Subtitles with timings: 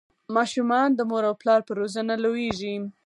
[0.35, 2.75] ماشومان د مور او پلار په روزنه لویږي.